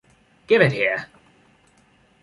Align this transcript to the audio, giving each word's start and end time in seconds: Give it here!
Give 0.47 0.63
it 0.63 0.71
here! 0.71 1.05